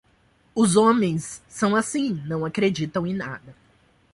Os 0.55 0.75
homens 0.75 1.43
são 1.47 1.75
assim, 1.75 2.23
não 2.25 2.43
acreditam 2.43 3.05
em 3.05 3.13
nada. 3.13 3.55